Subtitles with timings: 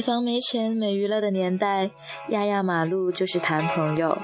[0.00, 1.90] 没房没钱没娱乐的年代，
[2.28, 4.16] 压压马路就是谈朋友。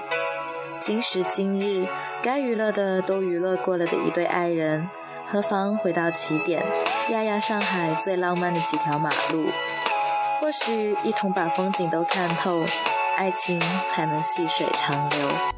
[0.81, 1.87] 今时今日，
[2.23, 4.89] 该娱乐的都娱乐过了的一对爱人，
[5.27, 6.65] 何妨回到起点，
[7.11, 9.45] 压压上海最浪漫的几条马路？
[10.41, 12.65] 或许一同把风景都看透，
[13.15, 15.56] 爱情才能细水长流。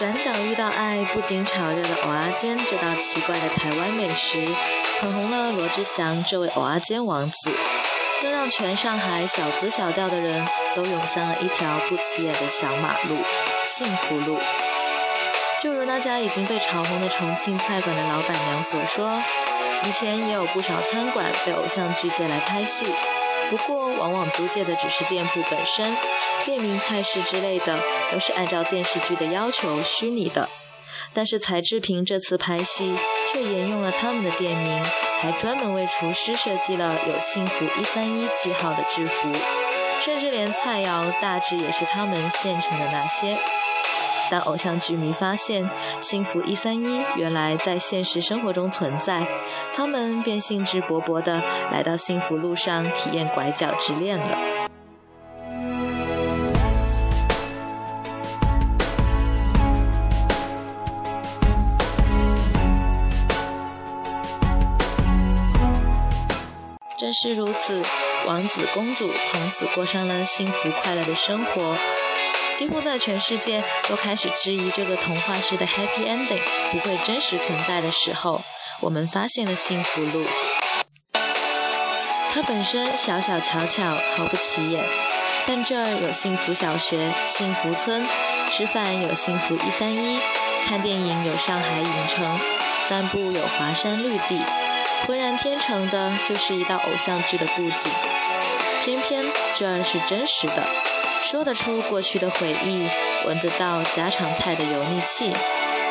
[0.00, 4.42] 转角遇到爱，不仅炒热了蚵仔煎这道奇怪的台湾美食，
[4.98, 7.50] 捧红了罗志祥这位蚵仔煎王子，
[8.22, 13.18] 更让全上海小资小调的人都涌向了一条不起眼的小马路——
[13.66, 14.38] 幸福路。
[15.60, 19.20] 就如那家已经被炒红的重庆菜馆的老板娘所说，
[19.84, 22.86] 以前也有不少餐馆被偶像剧借来拍戏。
[23.50, 25.96] 不过，往往租借的只是店铺本身，
[26.44, 30.48] 店名、菜式之类的都是按照电视剧的要求虚拟的。
[31.12, 32.94] 但是柴智屏这次拍戏
[33.32, 34.84] 却沿用了他们的店名，
[35.20, 39.28] 还专门为厨师设计了有“幸福一三一”记号的制服，
[40.00, 43.36] 甚至连菜肴大致也是他们现成的那些。
[44.30, 45.68] 当偶像剧迷发现
[46.00, 49.26] 幸福一三一原来在现实生活中存在，
[49.74, 51.42] 他们便兴致勃勃地
[51.72, 54.38] 来到幸福路上体验拐角之恋了。
[66.96, 67.82] 正是如此，
[68.28, 71.74] 王子公主从此过上了幸福快乐的生活。
[72.60, 76.38] 几乎在全世界都开始质疑这个童话式的 happy ending
[76.70, 78.42] 不会真实存在的时候，
[78.82, 80.26] 我们发现了幸福路。
[82.30, 84.84] 它本身小小巧巧，毫不起眼，
[85.46, 88.06] 但这儿有幸福小学、幸福村，
[88.52, 90.20] 吃饭有幸福一三一，
[90.66, 92.38] 看电影有上海影城，
[92.86, 94.38] 散步有华山绿地，
[95.06, 97.90] 浑然天成的就是一道偶像剧的布景。
[98.84, 99.24] 偏偏
[99.54, 100.68] 这儿是真实的。
[101.22, 102.88] 说得出过去的回忆，
[103.26, 105.30] 闻得到家常菜的油腻气，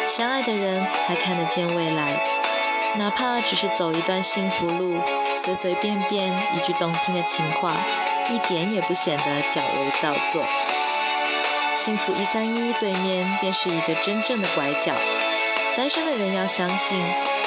[0.07, 2.21] 相爱的人还看得见未来，
[2.97, 4.99] 哪怕只是走一段幸福路，
[5.37, 7.73] 随随便便一句动听的情话，
[8.29, 10.43] 一点也不显得矫揉造作。
[11.77, 14.93] 幸福一三一对面便是一个真正的拐角，
[15.77, 16.99] 单身的人要相信，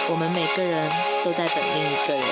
[0.08, 0.90] 我们每个人
[1.24, 2.24] 都在等另一个人。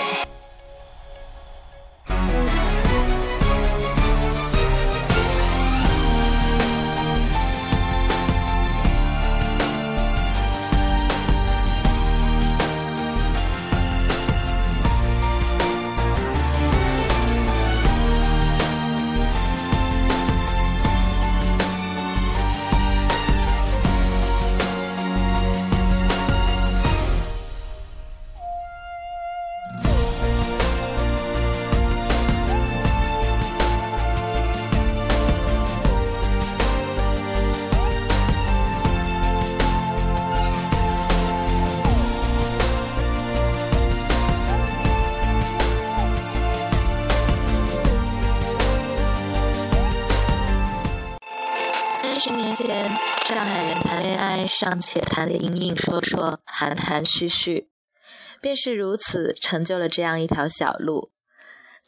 [53.24, 57.68] 上海人谈恋爱尚且谈得隐隐绰绰、含含蓄蓄，
[58.40, 61.10] 便是如此成就了这样一条小路。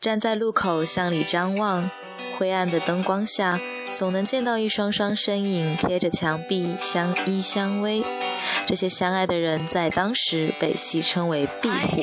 [0.00, 1.90] 站在路口向里张望，
[2.36, 3.60] 灰暗的灯光下，
[3.94, 8.04] 总能见到一双双身影贴着墙壁相依相偎。
[8.66, 12.02] 这些相爱的人在当时被戏称为“壁虎”。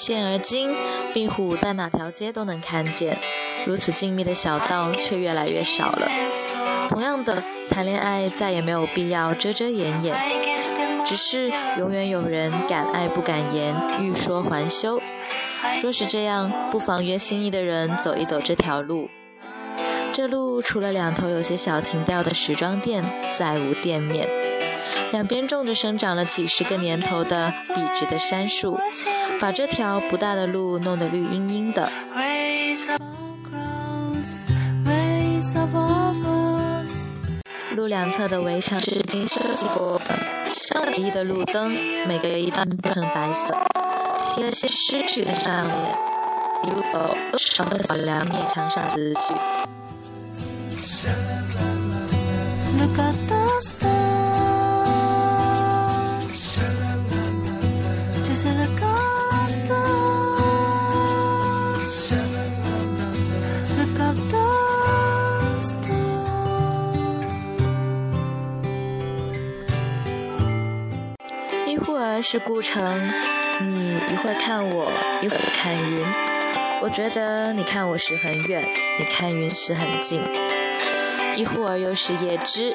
[0.00, 0.74] 现而今，
[1.12, 3.18] 壁虎在哪条街都能看见，
[3.66, 6.08] 如此静谧的小道却越来越少了。
[6.88, 10.16] 同样的，谈恋爱再也没有必要遮遮掩掩，
[11.04, 15.02] 只是永远有人敢爱不敢言，欲说还休。
[15.82, 19.10] 若是这样，不妨约心仪的人走一走这条路。
[20.14, 23.04] 这路除了两头有些小情调的时装店，
[23.38, 24.26] 再无店面。
[25.12, 28.78] 两边种着生长了几十个年头的笔直的杉树，
[29.40, 31.90] 把这条不大的路弄得绿茵茵的。
[37.74, 40.00] 路两侧的围墙是金色的过，
[40.46, 41.72] 上了几的路灯，
[42.06, 43.56] 每个一段都呈白色，
[44.34, 45.74] 贴了些诗句在上面。
[46.62, 49.34] 一路走，少了小梁面墙上字句。
[72.22, 73.10] 是顾城，
[73.60, 74.90] 你一会儿看我，
[75.22, 76.04] 一会儿看云。
[76.82, 78.66] 我觉得你看我时很远，
[78.98, 80.22] 你看云时很近。
[81.36, 82.74] 一忽儿又是叶芝，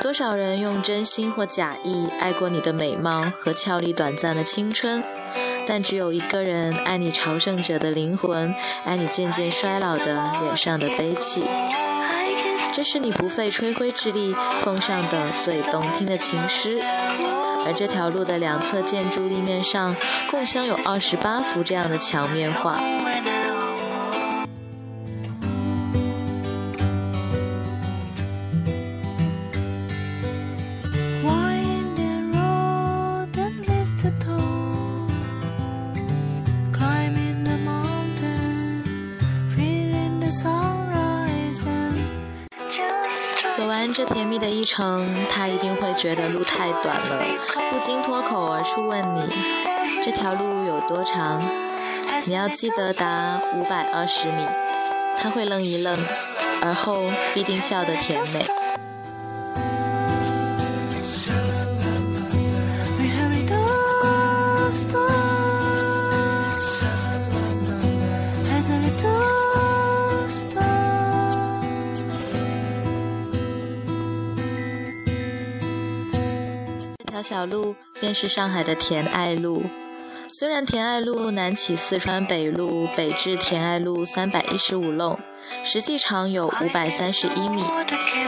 [0.00, 5.02] 多少人用真心或假意爱过你的美貌和俏丽短暂的青春，
[5.66, 8.54] 但只有一个人爱你朝圣者的灵魂，
[8.84, 11.44] 爱你渐渐衰老的脸上的悲戚。
[12.72, 16.82] 这是你不费吹灰之力奉上的最动听的情诗，
[17.64, 19.94] 而这条路的两侧建筑立面上，
[20.30, 23.01] 共镶有二十八幅这样的墙面画。
[44.32, 47.22] 你的一程，他一定会觉得路太短了，
[47.70, 49.22] 不禁脱口而出问你：
[50.02, 51.42] 这条路有多长？
[52.26, 54.46] 你要记得答五百二十米。
[55.18, 55.98] 他会愣一愣，
[56.62, 57.02] 而后
[57.34, 58.61] 必定笑得甜美。
[77.22, 79.62] 小路便是上海的田爱路，
[80.28, 85.18] 虽然田爱路南起四川北路，北至田爱路三百一十五弄，
[85.64, 87.62] 实际长有五百三十一米，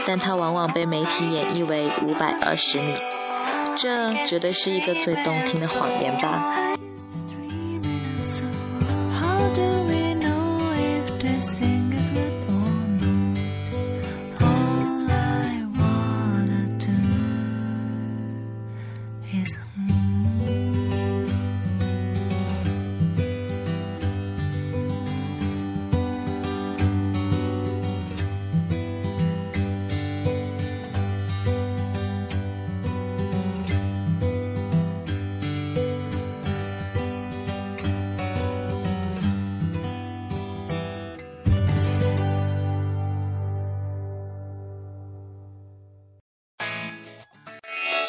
[0.05, 2.95] 但它往往被媒体演绎为五百二十米，
[3.77, 6.61] 这绝对是一个最动听的谎言吧。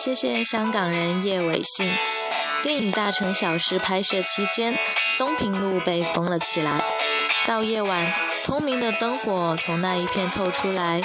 [0.06, 1.90] 谢谢香港人叶伟信。
[2.62, 4.78] 电影《大城小事》拍摄期间，
[5.18, 6.80] 东平路被封了起来。
[7.44, 8.12] 到夜晚，
[8.44, 11.00] 通明的灯火从那一片透出来，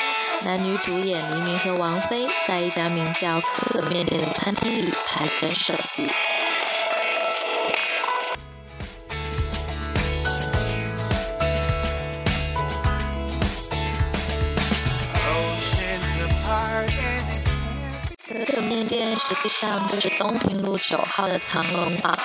[0.45, 6.07] 男女主演黎明和王菲在一家名叫“可面”的餐厅里拍分手戏。
[19.15, 22.17] 实际上就是东平路九号的藏龙坊。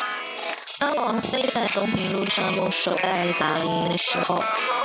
[0.79, 4.43] 当王菲在东平路上用手袋砸了音的时候，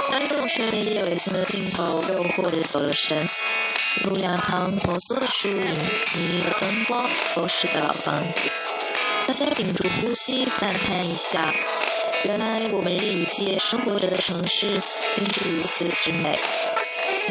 [0.08, 3.28] 观众却被叶伟信的镜头诱惑着走了神。
[4.06, 8.50] 路两旁婆娑的树影、迷离的灯光，都是个老房子。
[9.28, 11.54] 大家屏住呼吸，赞叹一下：
[12.24, 14.80] 原来我们日以继生活着的城市，
[15.18, 16.40] 竟是如此之美。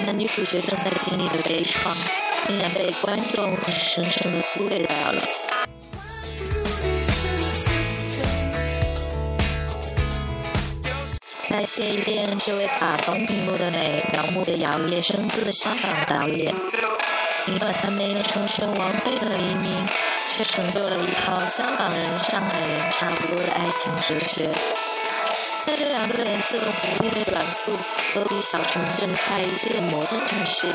[0.06, 1.94] 男女主角正在经历的悲怆。
[2.46, 5.22] 竟然被观众深深的忽略掉了。
[11.42, 16.52] 再谢一遍这位把东平路的美描摹的摇曳生姿的香港导演。
[17.44, 19.88] 尽管他没能成全王菲和黎明，
[20.36, 24.48] 却成就了一套香港人、上海人差不多的爱情哲学。
[25.66, 27.72] 在这两个连似福利的短素
[28.14, 30.72] 都比小城镇快一些的摩登城市里。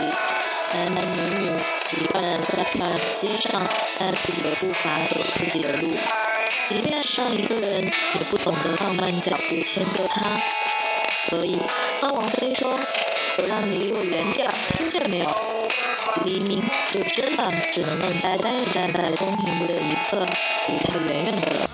[0.73, 5.87] 男男女女习惯在漂亮的街上按自己的步伐走自己的路，
[6.67, 10.41] 即便上一个人也不懂得放慢脚步迁就他。
[11.29, 11.57] 所以，
[12.01, 12.77] 当王菲说
[13.37, 15.35] “我让你离我远点儿”，听见没有？
[16.25, 20.19] 黎明就真的只能愣呆呆地站在公屏的一侧，
[20.67, 21.69] 离他远远的。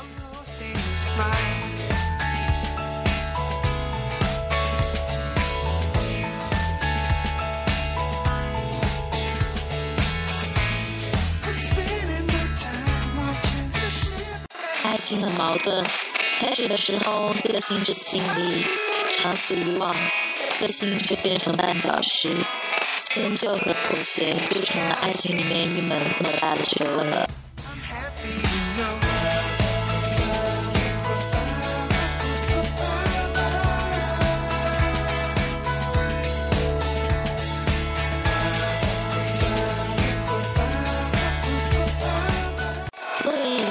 [15.11, 15.85] 心很矛盾，
[16.39, 18.65] 开始的时候个性是心理，
[19.17, 19.93] 长此以往，
[20.61, 22.29] 个性就变成绊脚石，
[23.09, 27.27] 迁就和妥协就成了爱情里面一门那么大的学问了。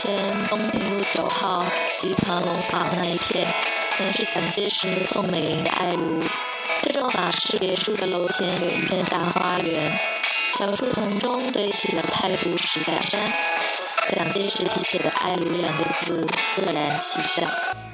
[0.02, 0.16] 前
[1.12, 1.64] 九号
[2.00, 3.44] 吉藏龙坊那一片，
[3.96, 6.24] 曾是蒋介石、宋美龄的爱庐。
[6.82, 9.98] 这幢法式别墅的楼前有一片大花园，
[10.56, 13.20] 小树丛中堆起了太湖石假山，
[14.14, 16.24] 蒋介石题写的“爱庐”两个字
[16.54, 17.89] 赫然其上。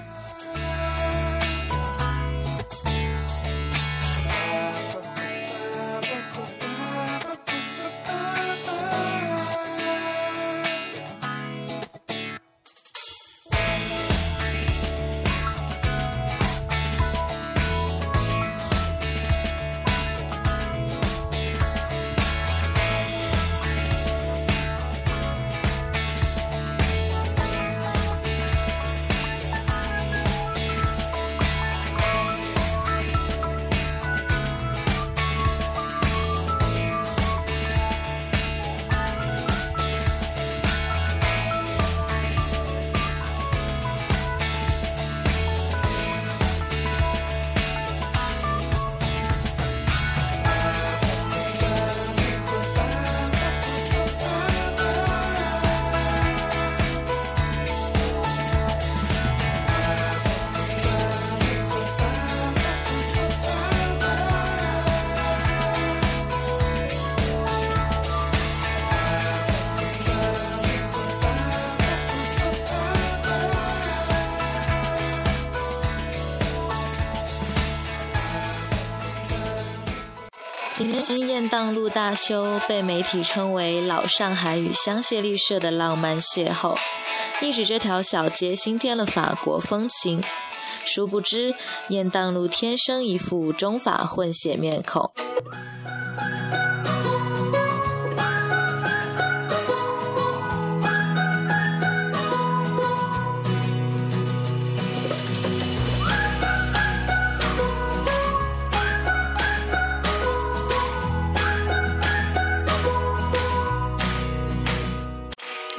[81.36, 86.74] 雁荡路大修被媒体称为“老上海与香榭丽舍的浪漫邂逅”，
[87.44, 90.22] 一指这条小街新添了法国风情。
[90.86, 91.54] 殊不知，
[91.90, 95.12] 雁荡路天生一副中法混血面孔。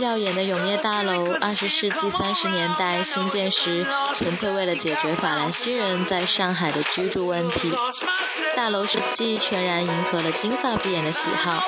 [0.08, 3.86] 耀眼的永业大楼，二十世纪三十年代新建时，
[4.16, 7.74] 纯粹为了解决法兰西人在上海的居住问题。
[8.56, 11.62] 大楼设计全然迎合了金发碧眼的喜好。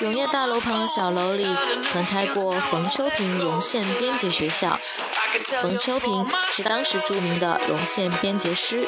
[0.00, 1.46] 永业大楼旁的小楼里，
[1.84, 4.76] 曾开过冯秋平绒线编辑学校。
[5.62, 8.84] 冯秋平是当时著名的绒线编辑师，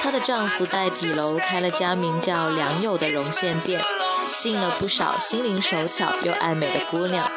[0.00, 3.82] 她的丈夫在底楼开了家名叫良友的绒线店，
[4.24, 7.28] 吸引了不少心灵手巧又爱美的姑娘。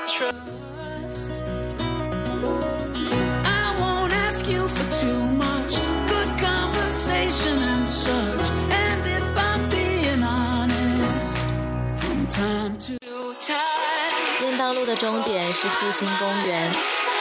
[14.74, 16.72] 路的终点是复兴公园，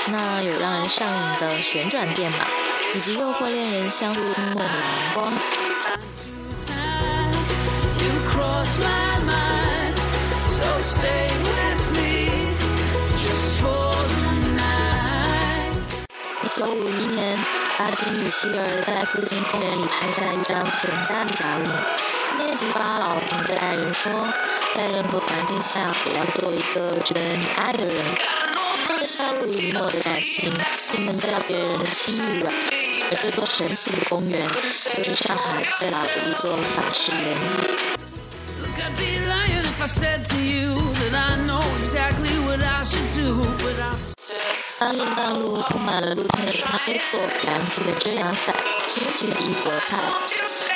[0.07, 2.39] 那有让人上瘾的旋转电马，
[2.95, 5.33] 以及诱惑恋人相互亲吻的阳光。
[7.99, 8.03] 一
[16.61, 17.39] 九五一年，
[17.79, 21.73] 巴金与希尔在附近公园里拍下一张全家的合影。
[22.37, 24.13] 念及巴老曾对爱人说。
[24.77, 27.95] 在任何环境下，我要做一个值得你爱的人。
[28.87, 30.53] 他们相濡以沫的感情，
[30.93, 32.55] 竟能叫别人的心愈软。
[33.11, 34.47] 而这座神奇的公园，
[34.95, 37.23] 就是上海最老的一座法式园
[44.05, 44.10] 艺。
[44.81, 48.57] 当雁荡路铺满了露天的咖啡座、凉气的遮阳伞、
[48.89, 50.03] 新奇的异国菜。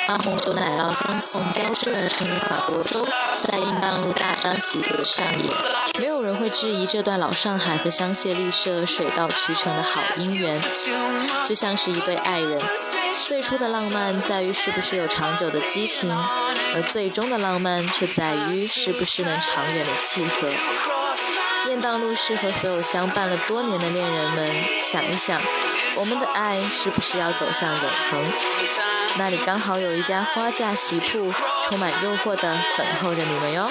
[0.07, 3.03] 当红酒奶酪相送交织而成的法国粥，
[3.35, 5.51] 在雁荡路大张旗鼓的上演，
[5.99, 10.61] 没有人会质疑这段老上海和香榭丽舍水到渠成的好姻缘。
[11.47, 12.61] 就像是一对爱人，
[13.25, 16.15] 最初的浪漫在于是不是有长久的激情，
[16.75, 20.47] 而最终的浪漫却在于是不是能长远的契合。
[21.67, 24.47] 雁荡路是和所有相伴了多年的恋人们
[24.79, 25.41] 想一想，
[25.95, 28.23] 我们的爱是不是要走向永恒？
[29.17, 31.33] 那里刚好有一家花架席铺，
[31.67, 33.67] 充满诱惑的等候着你们哟。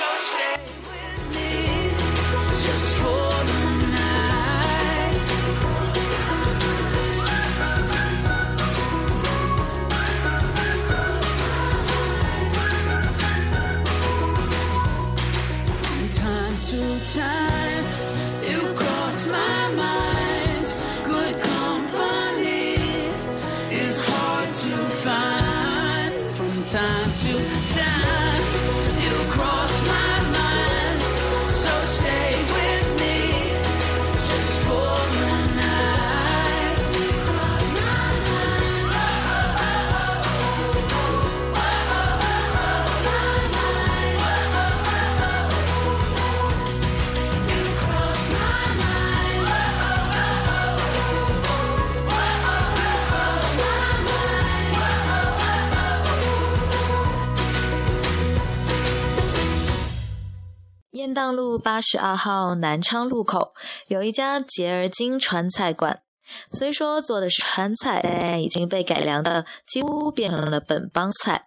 [61.14, 63.54] 震荡路八十二号南昌路口
[63.86, 66.02] 有一家洁儿金川菜馆，
[66.50, 71.46] 虽说做的是川菜，但已经被改良的几乎变成了本帮菜。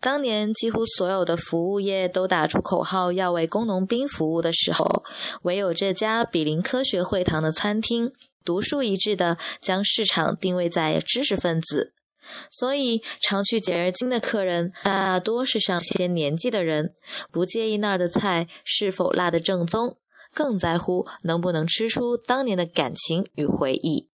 [0.00, 5.04] 当年几乎所有的服务业都打出口号要为工农兵服务的时候，
[5.42, 8.10] 唯有这家比邻科学会堂的餐厅
[8.44, 11.92] 独树一帜的将市场定位在知识分子。
[12.50, 16.92] 所以，常去解儿金的客人大多是上些年纪的人，
[17.30, 19.96] 不介意那儿的菜是否辣得正宗，
[20.32, 24.08] 更在乎能不能吃出当年的感情与回忆。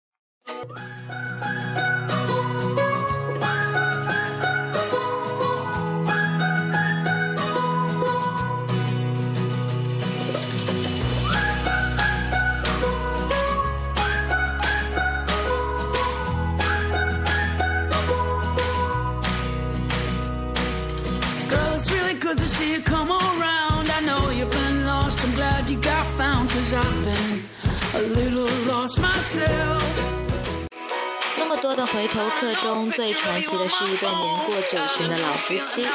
[32.42, 35.86] 客中，最传奇的是一对年过九旬的老夫妻。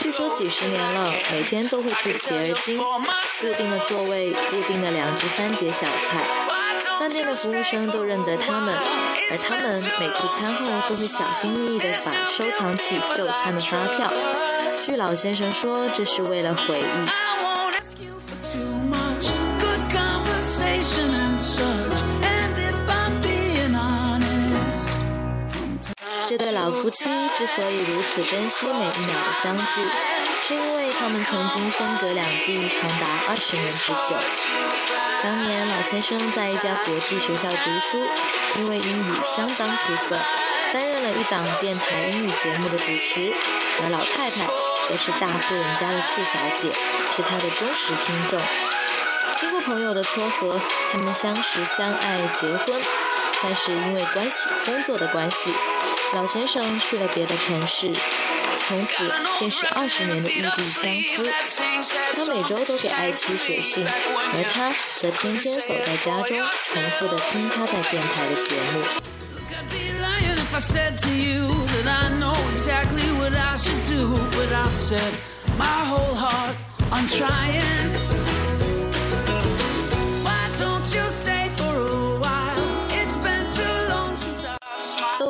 [0.00, 6.24] 据说几十年了，每天都会去洁儿金，固定的座位，固定的两至三碟小菜。
[6.98, 8.74] 饭店的服务生都认得他们，
[9.30, 14.10] 而他们每次餐后都会小心翼翼地把收藏起就餐的发票。
[14.72, 17.33] 据老先生说，这是为了回忆。
[26.34, 27.04] 这对老夫妻
[27.36, 29.88] 之所以如此珍惜每一秒的相聚，
[30.42, 34.16] 是因为他们曾经分隔两地长达二十年之久。
[35.22, 38.04] 当年老先生在一家国际学校读书，
[38.56, 40.18] 因为英语相当出色，
[40.72, 43.32] 担任了一档电台英语节目的主持；
[43.84, 44.44] 而老太太
[44.88, 46.72] 则是大户人家的四小姐，
[47.14, 48.40] 是他的忠实听众。
[49.36, 52.82] 经过朋友的撮合，他们相识、相爱、结婚。
[53.42, 55.52] 但是因为关系、工作的关系。
[56.14, 57.90] 老先生去了别的城市，
[58.60, 61.24] 从此便是二十年的异地相思。
[62.14, 68.80] 他每周都给爱妻写信，而他则天天守在家中，重复的听他在电台的节目。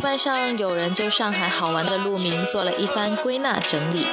[0.04, 4.06] 班上有人就上海好玩的路名做了一番归纳整理，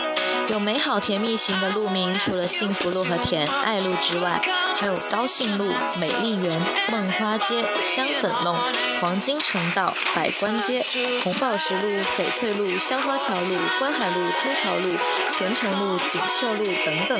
[0.48, 4.42] 有美好甜蜜型的路名，除了幸福路和甜爱路之外，
[4.78, 8.56] 还有高兴路、美丽园、梦花街、香粉弄、
[9.02, 10.82] 黄金城道、百官街、
[11.26, 14.96] 红宝石路、翡翠路、香花桥路、观海路、天朝路、
[15.38, 17.20] 前程路、锦绣路等等，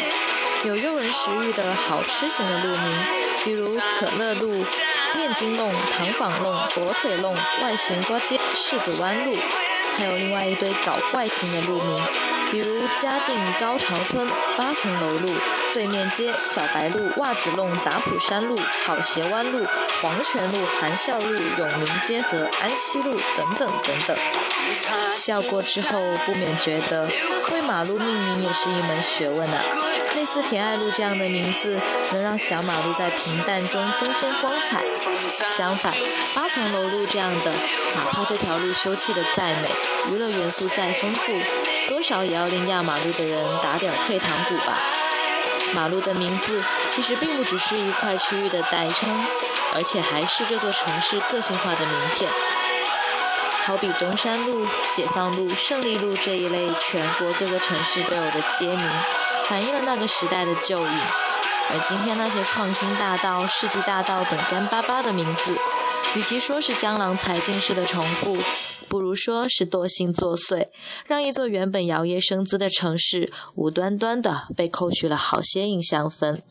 [0.64, 2.98] 有诱人食欲的好吃型的路名，
[3.44, 4.66] 比如可乐路。
[5.16, 9.36] 面筋弄、糖坊弄、火腿弄、外咸瓜街、柿子湾路，
[9.98, 12.00] 还有另外一堆搞怪型的路名，
[12.52, 15.30] 比如嘉定高潮村八层楼路、
[15.74, 19.66] 对面街小白路、袜子弄、打浦山路、草鞋湾路、
[20.02, 21.26] 黄泉路、含笑路、
[21.58, 24.18] 永宁街和安溪路等等等等。
[25.14, 27.08] 笑过之后，不免觉得
[27.52, 29.62] 为马路命名也是一门学问啊。
[30.16, 31.80] 类似田爱路这样的名字，
[32.12, 34.84] 能让小马路在平淡中增添光彩。
[35.58, 35.94] 相反，
[36.36, 37.52] 八层楼路这样的，
[37.96, 39.70] 哪怕这条路修葺的再美，
[40.10, 41.34] 娱乐元素再丰富，
[41.90, 44.78] 多少也要令压马路的人打点退堂鼓吧。
[45.74, 46.62] 马路的名字
[46.94, 49.10] 其实并不只是一块区域的代称，
[49.74, 52.30] 而且还是这座城市个性化的名片。
[53.64, 58.90] 好比中山路、解放路、胜利路这一类全国各个城市都有的街名。
[59.46, 61.00] 反映了那个时代的旧影，
[61.74, 65.58] 而今天那些创新大道、世纪大道等干巴巴的名字，
[66.18, 68.38] 与其说是江郎才尽式的重复，
[68.90, 70.68] 不如说是惰性作祟，
[71.06, 76.44] 让一座原本摇曳生姿的城市，无端端的被扣去了好些印象分。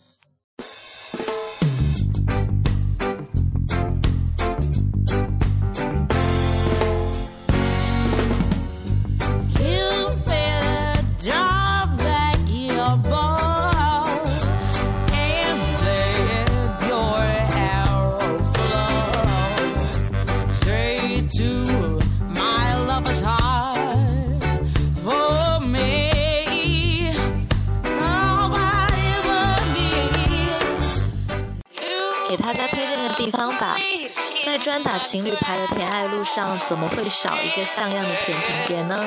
[34.60, 39.02] 专打情侣牌的甜爱路上，怎么会少一个像样的甜品店呢？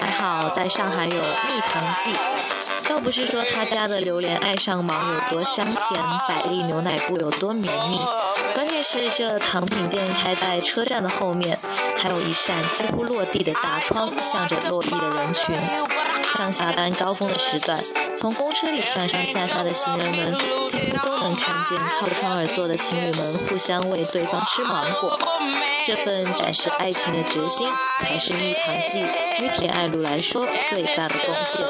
[0.00, 2.12] 还好在上海有蜜糖记，
[2.88, 7.98] 倒不是说他家的榴莲爱上芒有多香甜，百利牛奶布有多绵密，
[8.54, 11.58] 关键是这糖品店开在车站的后面，
[11.96, 15.56] 还有一扇几乎落地的大窗，向着落地的人群。
[16.34, 17.78] 上下班高峰的时段，
[18.16, 20.34] 从公车里上上下下的行人们，
[20.68, 25.18] 几乎都能看见靠窗而坐的情侣们互相喂对方吃芒果。
[25.86, 27.68] 这份展示爱情的决心，
[28.00, 29.04] 才是蜜糖记
[29.40, 31.64] 与铁爱路来说最大的贡献。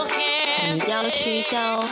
[0.69, 1.85] 你一定要试一下哦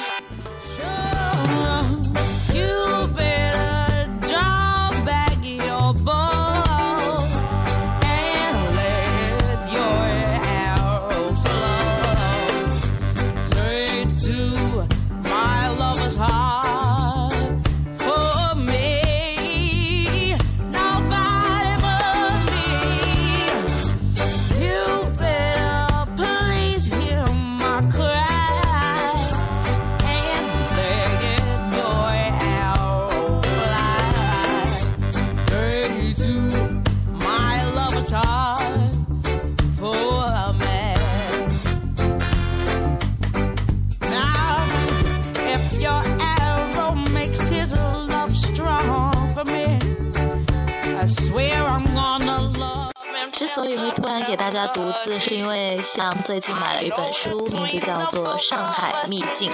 [53.54, 59.50] 所以会突然给大家读字，是因为像最近买了一本书，名字叫做《上海秘境》。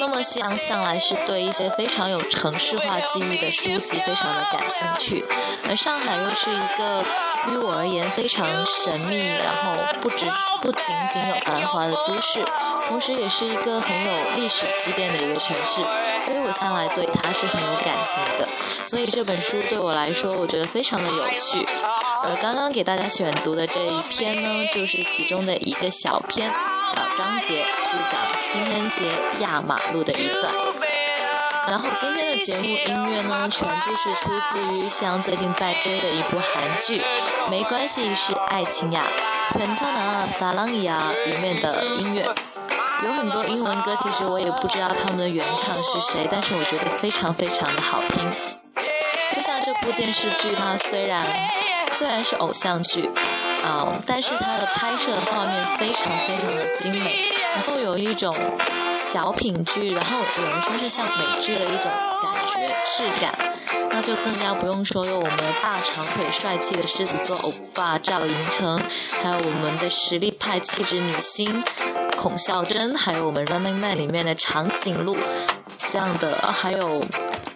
[0.00, 5.24] 那么像向来是对一些非常有城市化记忆的书籍非常的感兴趣，
[5.68, 7.04] 而上海又是一个
[7.52, 10.26] 于我而言非常神秘，然后不止
[10.62, 12.44] 不仅仅有繁华的都市，
[12.88, 15.82] 同时也是一个很有历史积淀的一个城市，
[16.22, 18.46] 所以我向来对它是很有感情的。
[18.84, 21.64] 所以这本书对我来说，我觉得非常的有趣。
[22.22, 26.50] 而刚刚给大家选读的这一篇呢，就是其中的一个小篇、
[26.94, 29.06] 小章节，是讲情人节
[29.40, 30.93] 压马路的一段。
[31.66, 37.00] 然后今天的节目音乐呢，全部是出自于像最近在追的一部韩剧
[37.50, 39.04] 《没关系是爱情呀》
[39.58, 42.28] 全唱的撒浪呀里面的音乐，
[43.04, 48.30] 有很多英文歌，其实我也不知道他们的原唱是谁，但是我觉得非常非常的好听。
[49.34, 51.24] 就像这部电视剧，它虽然。
[51.96, 53.08] 虽然是偶像剧，
[53.64, 57.22] 嗯，但是它的拍摄画面非常非常的精美，
[57.54, 58.34] 然后有一种
[58.96, 61.90] 小品剧，然后有人说是像美剧的一种
[62.22, 63.32] 感觉质感，
[63.90, 68.80] 那就更加不用说有我们大长腿帅气的狮子座欧巴赵寅成，
[69.22, 71.62] 还有我们的实力派气质女星
[72.16, 75.16] 孔孝真，还有我们 Running Man 里面的长颈鹿
[75.78, 77.04] 这样的，还有。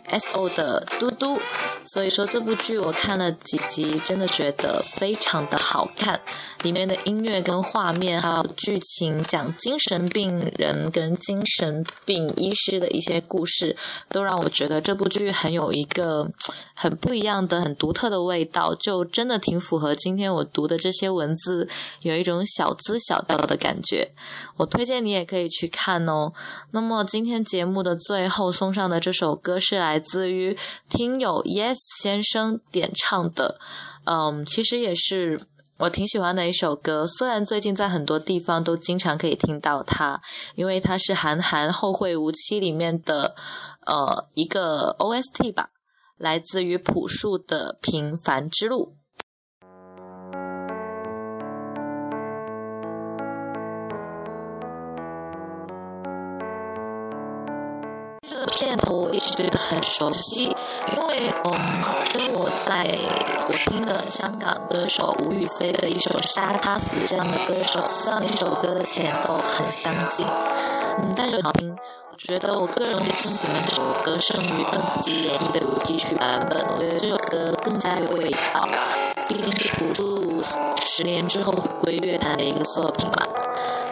[0.08, 1.40] S.O 的嘟嘟，
[1.84, 6.20] 所以说这部剧我看了几集，真的觉得非常的好看。
[6.62, 13.76] 里面的音乐跟画面，还有剧情，讲精神病人跟精神病医师的一些故事，
[14.08, 16.28] 都让我觉得这部剧很有一个
[16.74, 21.68] 很不一样的、很独特的味道，就真的挺符合今天我读的这些文字，
[22.02, 24.10] 有一种小资小调的感觉。
[24.56, 26.32] 我推荐你也可以去看哦。
[26.72, 30.56] 那么今天节目的最后送上的这首歌是来来自于
[30.88, 33.58] 听友 Yes 先生点唱的，
[34.04, 35.40] 嗯，其实也是。
[35.78, 40.20] 我挺喜欢的一首歌，虽然最近在很多地方都经常可以听到它，
[40.56, 43.34] 因为它是韩寒《后会无期》里面的
[43.86, 45.70] 呃一个 OST 吧，
[46.16, 48.94] 来自于朴树的《平凡之路》。
[58.58, 60.44] 片头我一直觉得很熟悉，
[60.92, 61.52] 因为嗯，
[62.12, 62.84] 跟我在
[63.46, 70.26] 我听的香港歌手吴雨霏的一首《杀他死》这样的歌手，这样一首歌的前奏很相近。
[70.26, 71.70] 嗯，但是好听，
[72.10, 76.58] 我觉得我个人会更喜欢这首歌胜于邓紫棋演绎的主题曲版本。
[76.74, 78.68] 我觉得这首歌更加有味道，
[79.28, 80.42] 毕竟是朴树
[80.84, 83.24] 十年之后回归乐坛的一个作品嘛。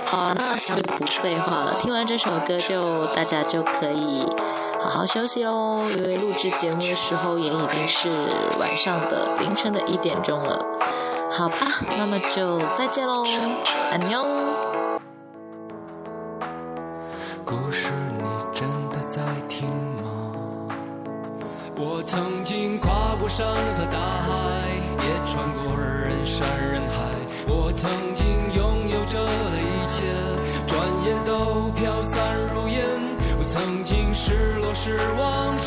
[0.07, 1.75] 好，那就不废话了。
[1.81, 4.25] 听完这首歌，就大家就可以
[4.81, 5.83] 好好休息喽。
[5.90, 8.09] 因为录制节目的时候也已经是
[8.61, 10.64] 晚上的凌晨的一点钟了。
[11.33, 11.57] 好吧，
[11.99, 13.25] 那么就再见喽，
[13.90, 14.25] 安妞。
[17.45, 17.88] 故事
[18.19, 20.33] 你真的在听吗？
[21.77, 24.31] 我曾经跨过山和大海，
[25.03, 27.03] 也穿过人山人海。
[27.49, 28.14] 我曾
[34.87, 35.59] 失、望、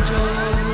[0.00, 0.71] 平凡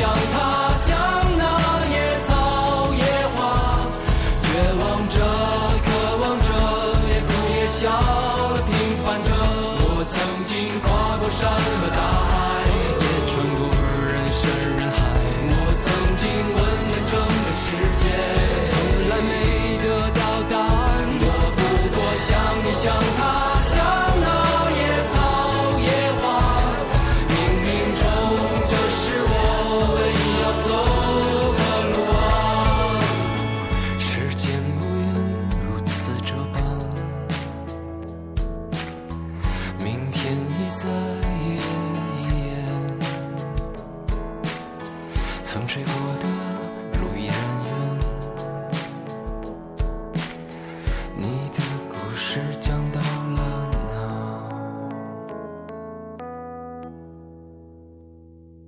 [0.00, 0.49] 想他。